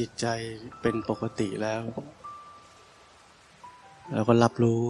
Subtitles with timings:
[0.00, 0.26] จิตใจ
[0.82, 1.82] เป็นปกติแล้ว
[4.12, 4.82] เราก็รับรู้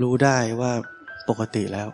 [0.00, 0.72] รู้ได้ว่า
[1.28, 1.88] ปกติแล้ว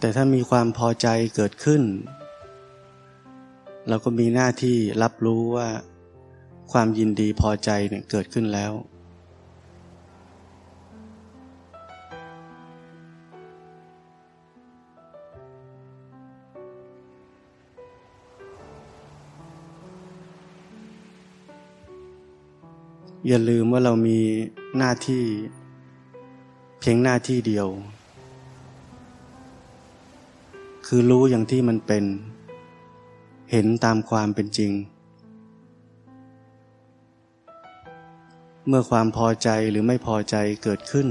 [0.00, 1.82] แต่ถ้ามีความพอใจเกิดขึ้น
[3.88, 5.68] เราก็มีหน้าที่รับรู้ว่า
[6.72, 8.72] ความยินดีพอใจเนี่ยเกิดขึ้นแล้ว
[23.26, 24.20] อย่าลืมว่าเรามี
[24.78, 25.24] หน้าที่
[26.80, 27.68] เพียงหน้าที่เดียว
[30.86, 32.04] คือรู้อย่างที่มันเป็น
[33.52, 34.72] เห็นตามความเป็นจริง
[38.66, 41.08] เมื่อความพอใจหรือไม่พอใจเกิดขึ้น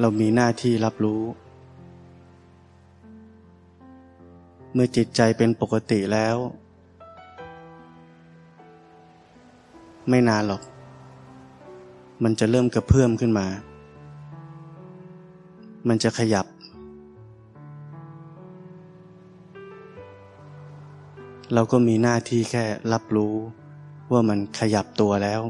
[0.00, 1.22] เรามีหน้าที่รับรู้
[4.72, 6.36] เมื่อจิตใจเป็นปกติแล้ว
[10.08, 10.62] ไม่นานหรอก
[12.22, 13.46] มันจะเริ่มกระเพื่อมขึ้นมา
[15.88, 16.46] มันจะขยับ
[21.54, 23.34] เราก็มีหน้าที่แค่รับรู้
[24.12, 25.42] ว่ามันขยับตัวแล้ว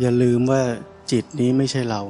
[0.00, 0.62] อย่าลืมว่า
[1.12, 2.02] จิตนี้ไม่ใช่เรา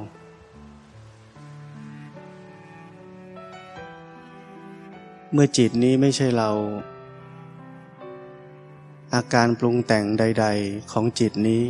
[5.31, 6.49] เมื่อจิตนี้ไม่ใช่เรา
[9.17, 11.63] อาการปรุงแต่งใด ๆ ของจิตนี้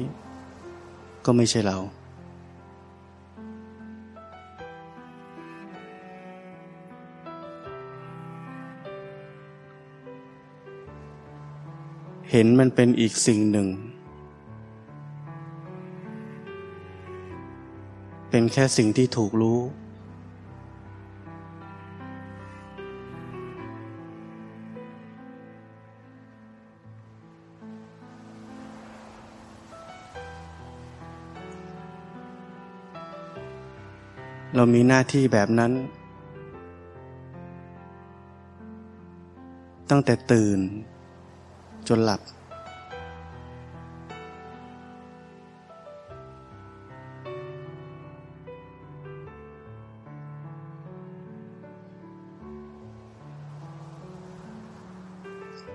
[1.25, 1.77] ก็ไม่ใช่เรา
[12.31, 13.67] เห็นมันเป็นอีกสิ่งหนึ่ง
[18.29, 19.59] เป็นแค่สิ่งที่ถูกรู้
[34.55, 35.71] เรามีหน้าที่แบบนั้น
[39.89, 40.59] ตั้งแต่ตื่น
[41.87, 42.21] จนหลับ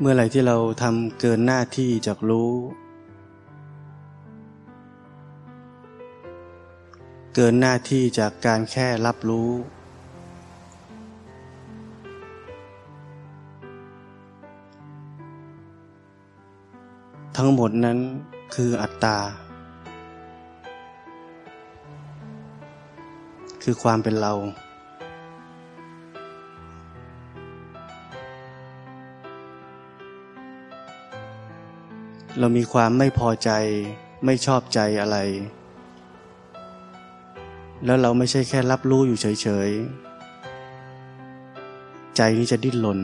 [0.01, 2.53] เมื่อไหร่ที่เราทำเกินหน้าที่จากรู้
[7.37, 9.51] เกินหน้าที่จากการแค่รับรู้
[17.37, 17.99] ทั้งหมดนั้น
[18.55, 19.19] คืออัตตา
[23.63, 24.33] คือความเป็นเรา
[32.39, 33.51] เรามีความไม่พอใจ
[34.25, 35.19] ไม่ชอบใจอะไร
[37.85, 43.01] แล้วเราไม่ใช่แค่รับรู้อยู่เฉยๆ ใจนี้จะดิ้นรน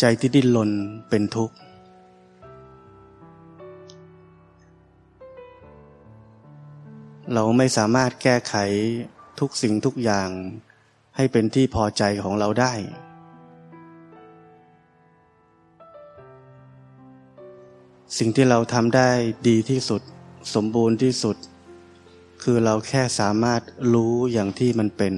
[0.00, 0.70] ใจที่ดิ้นรน
[1.08, 1.56] เป็นทุกข์
[7.34, 8.54] เราไม่สามารถแก้ไข
[9.40, 10.28] ทุกสิ่งทุกอย่าง
[11.16, 12.72] ให้เป็นที่พอใจของเราได้
[18.18, 19.10] สิ่งที่เราทำได้
[19.48, 20.02] ดีที่สุด
[20.54, 21.36] สมบูรณ์ที่สุด
[22.42, 23.60] คือเราแค่สามารถ
[23.94, 25.14] รู้อย่างที่มันเป็น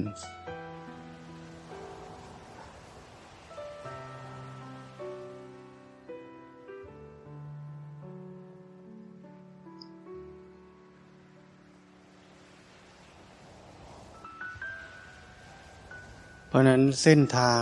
[16.47, 17.61] เพราะนั้นเส้นทาง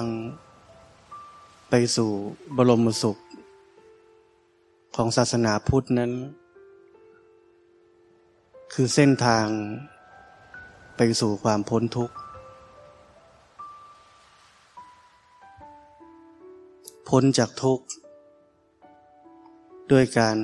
[1.69, 2.09] ไปสู่
[2.57, 3.18] บรมสุข
[4.95, 6.12] ของศาสนาพุทธนั้น
[8.77, 9.47] คือเส้นทาง
[10.97, 12.15] ไปสู่ความพ้นทุกข์
[17.09, 17.85] พ้นจากทุกข์
[19.91, 20.37] ด้วยการ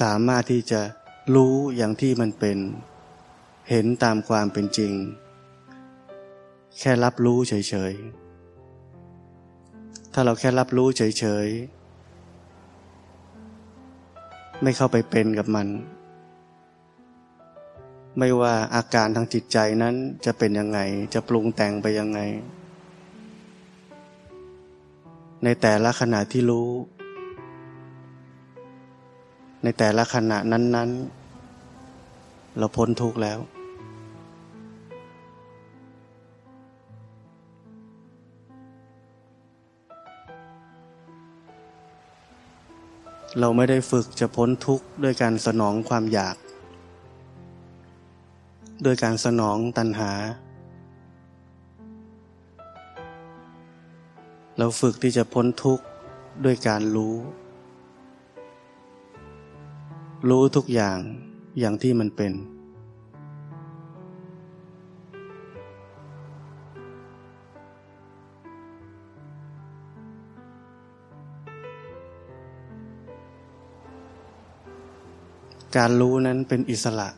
[0.00, 0.80] สามารถที่จะ
[1.34, 2.58] รู้อย่างที่มันเป็น
[3.70, 4.92] เห็นตามความเป็นจริง
[6.78, 15.68] แค่รับรู้เฉยๆ ถ้าเราแค่รับรู้เฉยๆ ไม่เข้าไปเป็นกับมัน
[18.18, 20.78] ไม่ว่าอาการทางจิตใจนั้นจะเป็นยังไง
[21.14, 22.20] จะปรุงแต่งไปยังไง
[25.44, 26.70] ในแต่ละขณะที่รู้
[29.62, 30.90] ในแต่ละขณะนั้น
[31.74, 33.38] ๆ เราพ้นทุกข์แล้ว
[43.40, 46.36] เราไม่ได้ฝึกจะพ้นทุกข์ด้วยการสนองความอยาก
[48.84, 50.12] ด้วยการสนองตัณหา
[54.58, 55.84] เราฝึกที่จะพ้นทุกข์
[56.44, 57.16] ด้วยการรู้
[60.28, 60.98] รู้ทุกอย่าง
[61.58, 62.32] อย่างที่มันเป็น
[75.76, 77.08] การรู้นั้นเป็นอิสระ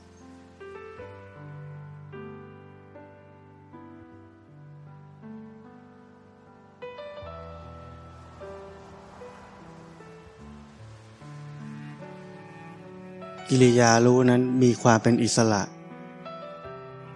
[13.50, 15.62] กิริยารู้นั้นมีความเป็นอิสระ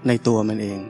[0.07, 0.81] ในตัวมันเอง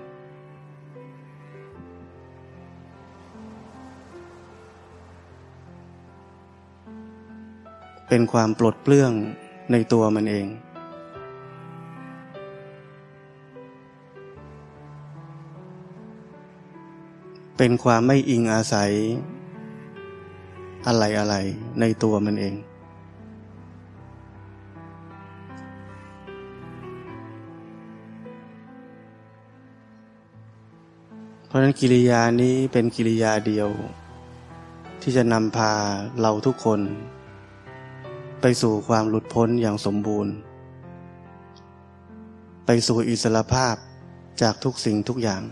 [8.08, 9.12] เป็นความปลดเปลื้อง
[9.72, 10.46] ในตัวมันเอง
[17.56, 18.92] เป็นความไม่อิงอาศัย
[20.86, 21.34] อะไรอะไร
[21.80, 22.54] ในตัวมันเอง
[31.52, 33.68] ราะนั้นกิริยานี้เป็นกิริยาเดียว
[35.02, 35.72] ที่จะนำพา
[36.20, 36.80] เราทุกคน
[38.40, 40.32] ไปสู่ความหลุดพ้นอย่างสมบูรณ์
[42.66, 43.76] ไปสู่อิสรภาพ
[44.42, 45.42] จากทุกสิ่งทุกอย่าง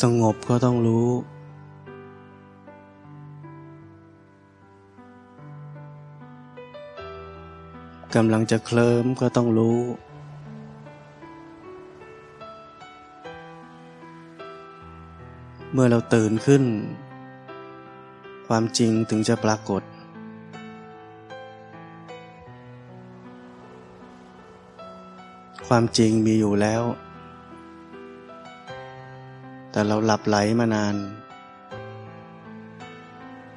[0.00, 1.08] สงบก็ต้องรู้
[8.14, 9.78] กำลังจะเคลิ้มก็ต้องรู้
[15.72, 16.64] เมื่อเราตื่นขึ้น
[18.48, 19.82] ความจริงถึงจะปรากฏ
[25.68, 26.82] ความจริงมีอยู่แล้ว
[29.72, 30.96] แต่เราหลับไหลมานาน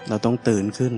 [0.07, 0.93] เราต้องตื่นขึ้น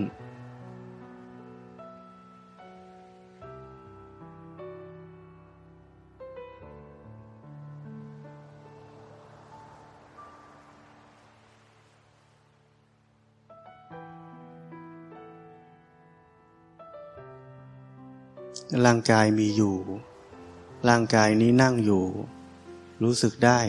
[18.85, 19.75] ร่างกายมีอยู่
[20.89, 22.03] ร่างกายนี้นั่งอยู่
[23.03, 23.59] รู้สึกได้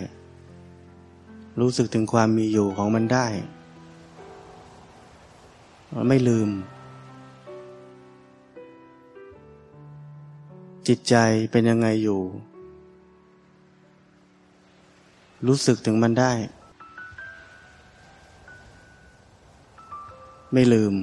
[1.60, 3.26] รู้สึกถึงความมีอยู่ของมันได้
[6.08, 6.48] ไม่ลืม
[10.88, 11.14] จิตใจ
[11.50, 12.20] เป็นยังไงอยู่
[15.46, 16.32] รู้สึกถึงมันได้
[20.52, 20.94] ไม่ลืม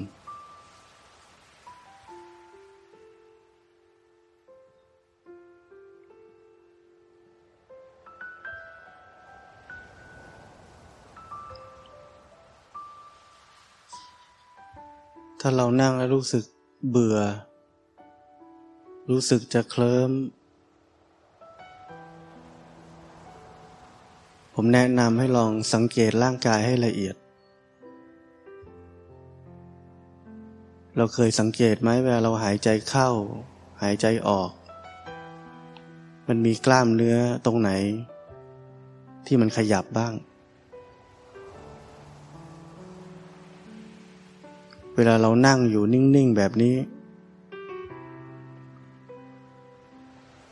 [15.48, 16.44] ถ้าเรานั่งแล้วรู้สึก
[16.90, 17.18] เบื่อ
[19.10, 20.12] รู้สึกจะเคลิ้ม
[24.54, 27.16] ผมแนะนำให้ลองสังเกตร่างกายให้ละเอียด
[30.98, 33.10] เราเคยสังเกตไหมเวลาเราหายใจเข้า
[33.82, 34.52] หายใจออก
[36.28, 37.72] มันมีกล้ามเนื้อตรงไหน
[39.26, 40.14] ที่มันขยับบ้าง
[44.96, 46.76] เวลาเรานั่งอยู่นิ่งๆแบบนี้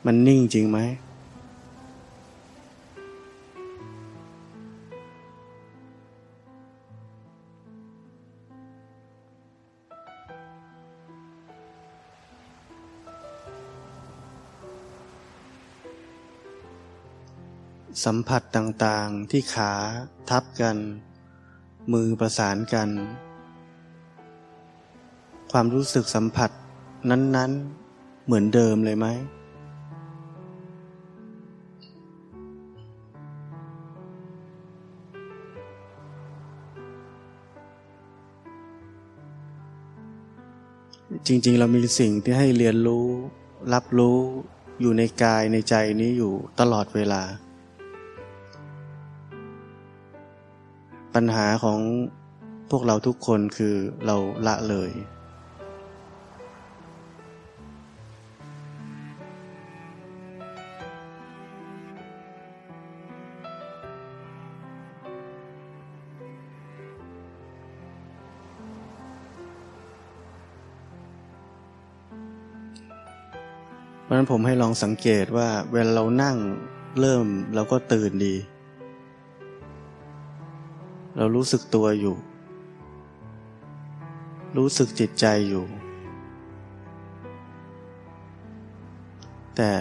[0.06, 0.80] มันนิ่งจริงไหม
[18.04, 19.74] สัมผัสต่างๆที่ขา
[20.30, 20.78] ทับกัน
[21.94, 22.90] มือประสานกัน
[25.58, 26.50] ความรู้สึกสัมผัส
[27.10, 27.52] นั้น
[27.90, 29.08] ๆ เหมือนเดิมเลยไหม
[41.28, 43.06] จริง ๆ เรามีสิ่งที่ให้เรียนรู้
[43.74, 44.18] รับรู้
[44.82, 47.24] อยู่ในกายในใจนี้อยู่ตลอดเวลา
[51.14, 51.80] ปัญหาของ
[52.70, 54.16] พวกเราทุกคนคือเรา
[54.48, 54.92] ละเลย
[74.14, 76.38] ราะนั้นผมให้ลองสังเกตว่า เวลาเรานั่ง
[77.00, 78.36] เริ่มเราก็ตื่นดี
[81.18, 82.16] เรารู้สึกตัวอยู่
[84.58, 85.66] รู้สึกจิตใจอยู่
[89.56, 89.72] แต่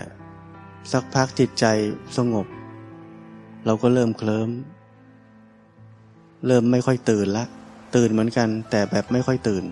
[0.93, 1.67] สักพักจิตใจ
[2.17, 2.47] สงบ
[3.67, 4.51] เราก็เริ่มเคลิ้ม
[6.47, 7.45] เริ่มไม่ค่อยตื่นละ
[7.97, 9.65] ตื่นเหมือนกันแต่แบบไม่ค่อยตื่น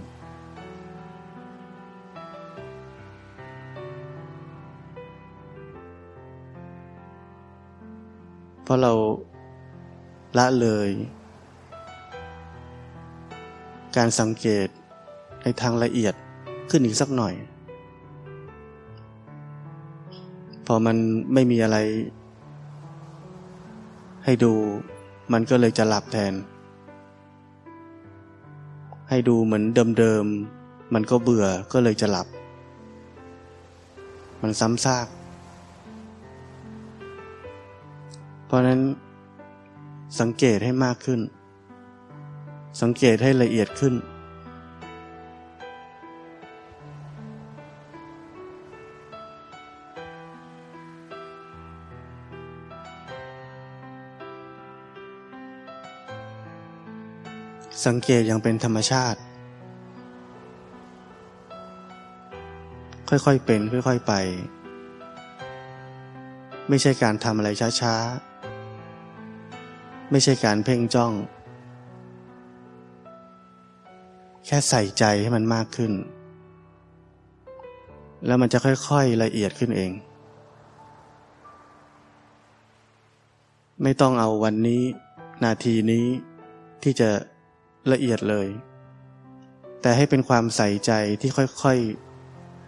[8.70, 8.92] ราะเรา
[10.38, 10.88] ละเลย
[13.96, 14.68] การสังเกต
[15.42, 16.14] ในทางละเอียด
[16.70, 17.34] ขึ้นอีกสักหน่อย
[20.66, 20.96] พอมัน
[21.32, 21.78] ไม่มีอะไร
[24.24, 24.52] ให้ดู
[25.32, 26.34] มันก็เลยจะหลับแทน
[29.08, 29.64] ให้ดูเหมือน
[29.98, 32.26] เดิมๆ มันก็เบื่อก็เลยจะหลับ
[34.42, 35.06] มันซ้ำซาก
[38.50, 38.80] เพราะนั้น
[40.21, 41.21] สังเกตให้มากขึ้น
[42.83, 43.95] สังเกตให้ละเอียดขึ้น
[57.87, 59.19] สังเกตอย่างเป็นธรรมชาติ
[63.09, 64.12] ค่อยๆเป็น ค่อยๆไป
[66.69, 67.49] ไม่ใช่การทำอะไร
[67.83, 68.29] ช้าๆ
[70.11, 71.12] ไม่ใช่การเพ่งจ้อง
[74.47, 75.93] แค่ใส่ใจให้มันมากขึ้น
[78.26, 79.93] แล้วมันจะค่อยๆละเอียดขึ้นเอง
[83.83, 84.83] ไม่ต้องเอาวันนี้
[85.45, 86.07] นาทีนี้
[86.83, 87.11] ที่จะ
[87.93, 88.49] ละเอียดเลย
[89.83, 91.79] แต่ให้เป็นความใส่ใจที่ค่อย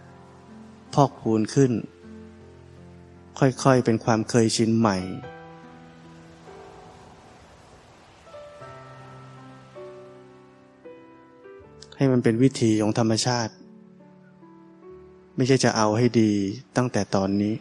[0.07, 1.71] ๆ พอกพูนขึ้น
[3.39, 4.97] ค่อยๆ เป็นความเคยชินใหม่
[11.97, 13.53] ให้มันเป็นวิธีของธรรมชาติ
[15.35, 16.31] ไม่ใช่จะเอาให้ดี
[16.77, 17.53] ตั้งแต่ตอนนี้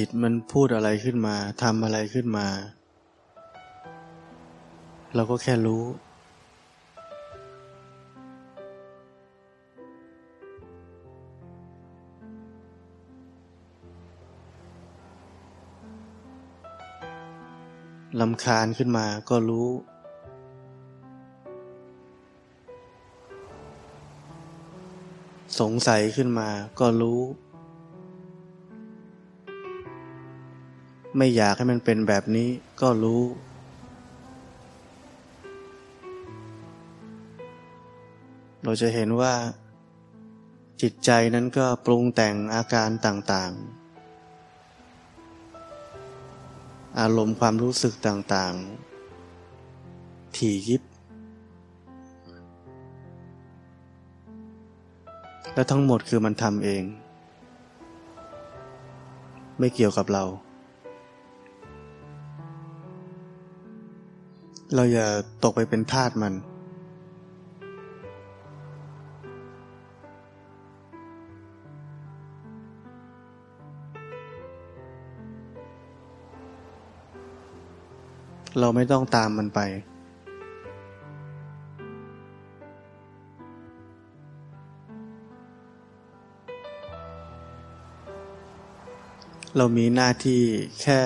[0.00, 2.46] จิตมันพูดอะไรขึ้นมาทำอะไรขึ้นมา
[5.14, 5.84] เราก็แค่รู้
[18.20, 19.68] ลำคาญขึ้นมาก็รู้
[25.60, 26.48] สงสัยขึ้นมา
[26.80, 27.20] ก็รู้
[31.16, 32.48] ไม่อยากให้มันเป็นแบบนี้
[32.80, 33.22] ก็รู้
[38.64, 39.34] เราจะเห็นว่า
[40.82, 43.86] จิตใจนั้นก็ปรุงแต่งอาการต่างๆ
[47.00, 50.82] อารมณ์ความรู้สึกต่างๆ ถี่ยิบ
[55.54, 56.82] และทั้งหมดคือมันทำเอง
[59.58, 60.24] ไม่เกี่ยวกับเรา
[64.74, 65.06] เราอย่า
[65.44, 66.34] ตกไปเป็นทาสมัน
[78.60, 79.60] เราไม่ต้องตามมันไป
[89.56, 90.42] เรามีหน้าที่
[90.82, 91.00] แค่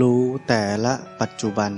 [0.00, 1.72] รู้แต่ละปัจจุบัน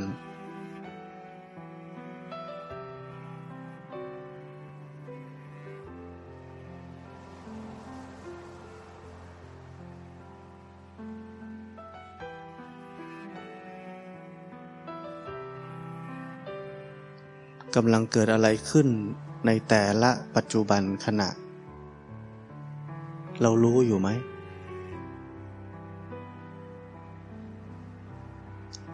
[17.77, 18.89] กำลังเกิดอะไรขึ้น
[19.47, 21.29] ในแต่ละปัจจุบันขณะ
[23.43, 24.09] เรารู้อยู่ไหม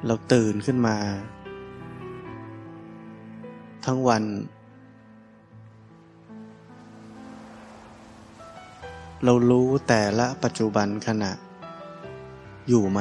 [0.06, 0.96] เราตื่นขึ้นมา
[3.84, 4.22] ทั้งวัน
[9.24, 11.32] เรารู้แต่ละปัจจุบันขณะ
[12.68, 13.00] อยู่ไหม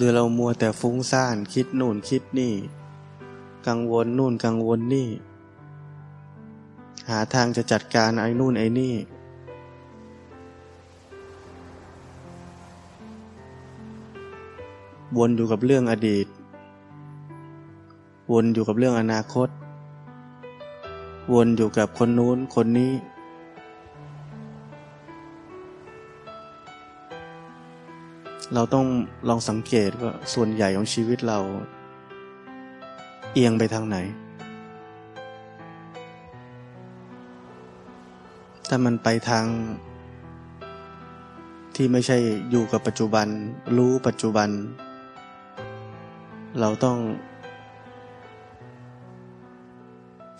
[0.00, 2.54] หรือเรามัวแต่ฟุ้งซ่านคิดนู่นคิดนี่
[3.66, 5.08] กังวลนู่นกังวลนี่
[7.08, 8.94] หาทางจะจัดการไอ้นู่นไอ้นี่
[15.16, 16.26] วนอยู่กับเรื่องอดีต
[18.32, 19.48] วนอยู่กับเรื่องอนาคต
[21.32, 22.92] วนอยู่กับคนนู้นคนนี้
[28.54, 28.86] เราต้อง
[29.28, 31.38] ลองสังเกตว่าส่วนใหญ่ของชีวิตเรา
[33.32, 33.96] เอียงไปทางไหน
[38.68, 39.46] ถ้ามันไปทาง
[41.76, 42.18] ที่ไม่ใช่
[42.50, 43.26] อยู่กับปัจจุบัน
[43.76, 44.48] รู้ปัจจุบัน
[46.60, 46.98] เราต้อง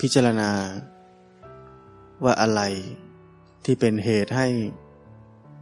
[0.01, 0.51] พิจารณา
[2.25, 2.63] ว่าอะไร
[3.65, 4.49] ที่เป็นเหตุให้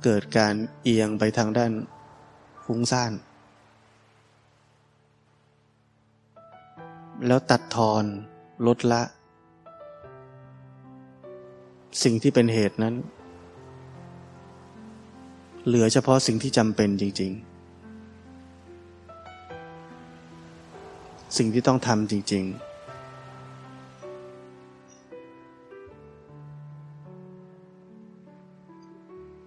[0.05, 1.73] เกิดการเอียงไปทางด้าน
[2.71, 3.13] ฟุ้งซ่าน
[7.27, 8.05] แล้วตัดทอน
[8.67, 9.03] ลดละ
[12.03, 12.95] สิ่งที่เป็นเหตุนั้น
[15.67, 17.33] เหลือเฉพาะสิ่งที่จำเป็นจริง
[20.19, 22.69] ๆ สิ่งที่ต้องทำจริง ๆ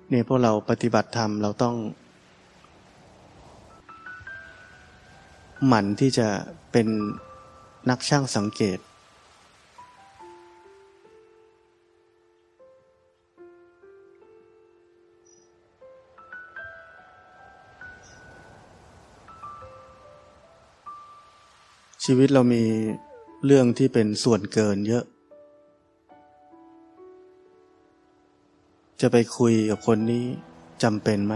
[0.09, 1.75] เนี่ยพวกเราปฏิบัติธรรมเราต้อง
[5.67, 6.27] หมั่นที่จะ
[6.71, 6.87] เป็น
[7.89, 8.79] นักช่างสังเกต
[22.05, 22.63] ชีวิตเรามี
[23.45, 25.03] เรื่องที่เป็นส่วนเกินเยอะ
[29.01, 30.25] จะไปคุยกับคนนี้
[30.83, 31.35] จำเป็นไหม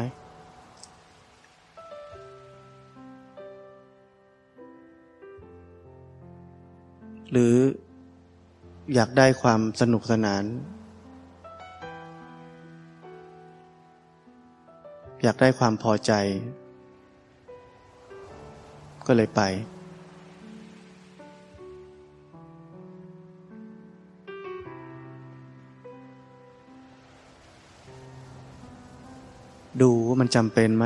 [7.38, 7.58] หรือ
[8.94, 10.44] อยากได้ความสนุกสนาน
[15.24, 16.12] อยากได้ความพอใจ
[19.08, 19.42] ก็เลยไป
[29.82, 30.86] ดูว่ามันจำเป็นไหม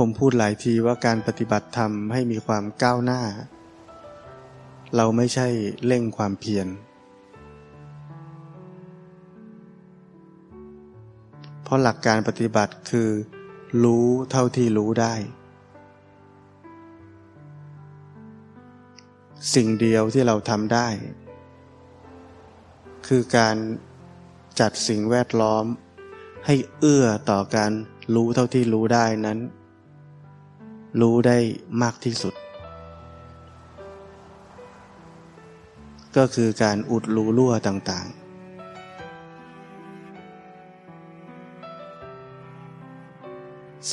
[0.00, 3.22] ผมพูดหลายทีว่าการปฏิบัติธรรมให้มีความก้าวหน้า
[4.96, 5.48] เราไม่ใช่
[5.86, 6.68] เร่งความเพียร
[11.62, 13.08] เพราะหลักการปฏิบัติคือ
[13.84, 15.14] รู้เท่าที่รู้ได้
[19.54, 20.88] สิ่งเดียวที่เราทำได้
[23.06, 23.56] คือการ
[24.60, 25.64] จัดสิ่งแวดล้อม
[26.46, 27.72] ให้เอื้อต่อการ
[28.14, 29.40] รู้เท่าที่รู้ได้นั้น
[31.00, 31.38] รู้ได้
[31.82, 32.34] มากที่สุด
[36.16, 38.26] ก็คือการอุดรูรั่วต่างๆ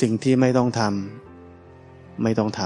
[0.00, 2.60] สิ่งที่ไม่ต้องทำไม่ต้องท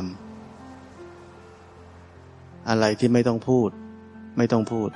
[0.96, 3.70] ำอะไรที่ไม่ต้องพูด
[4.36, 4.90] ไม่ต้องพูด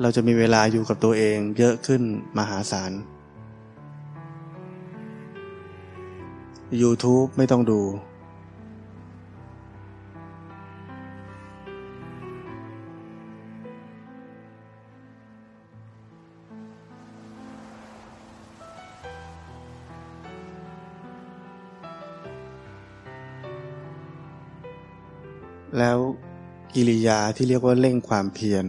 [0.00, 2.02] เราจะมีเวลาอยู่กับตัวเองเยอะขึ้น
[2.38, 2.92] มหาศาล
[6.82, 7.80] YouTube ไม่ต้องดู
[25.78, 25.98] แล้ว
[26.74, 28.66] กิริยาที่เรียกว่าเร่งความเพียร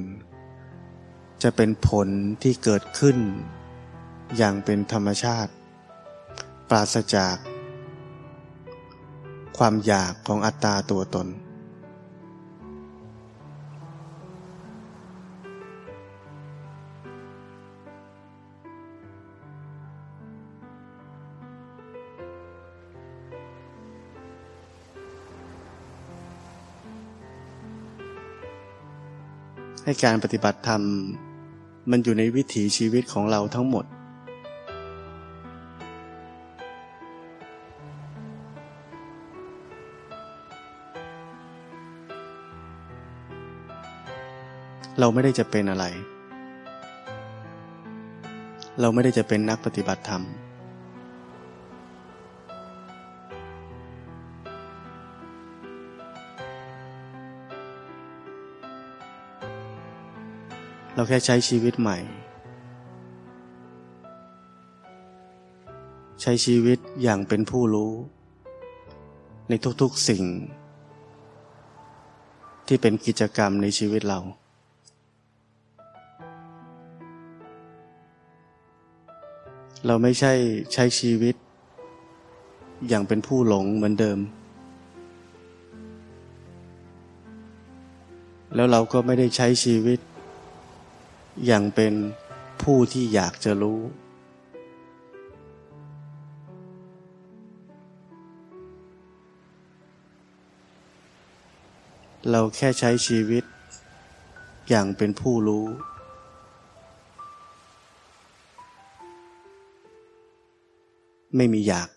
[1.44, 2.08] จะเป็นผล
[2.44, 3.18] ที่เกิดขึ้น
[4.38, 5.52] อย่างเป็นธรรมชาติ
[6.70, 7.36] ปราศจาก
[9.58, 11.28] ความอยากของอัตตาตัวตน
[29.84, 30.84] ให้การปฏิบัติธรรม
[31.92, 33.86] มันอยู่ในวิถีชีวิตของเราทั้งหมด
[45.00, 45.86] เราไม่ได้จะเป็นอะไร
[48.82, 50.24] เราไม่ได้จะเป็นนักปฏิบัติธรรม
[60.96, 61.98] เราแค่ใช้ชีวิตใหม่
[66.22, 67.94] ใช้ชีวิตอย่างเป็นผู้รู้
[69.50, 70.24] ในทุกๆสิ่ง
[72.68, 74.20] ที่เป็นกิจกรรมในชีวิตเรา
[79.88, 80.34] เราไม่ใช่
[80.74, 81.36] ใช้ชีวิต
[82.88, 84.20] อย่างเป็นผู้หลงเหมือนเดิม
[88.56, 90.00] แล้วเราก็ไม่ได้ใช้ชีวิต
[91.50, 91.94] ย่างเป็น
[92.62, 93.82] ผู้ที่อยากจะรู้
[102.32, 103.44] เราแค่ใช้ชีวิต
[104.70, 105.66] อย่างเป็นผู้รู้
[111.36, 111.90] ไม่มีอยาก